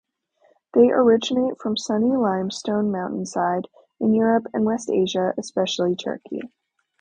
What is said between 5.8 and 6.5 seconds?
Turkey.